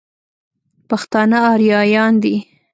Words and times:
پښتانه 0.89 1.37
اريايان 1.53 2.13
دي. 2.23 2.35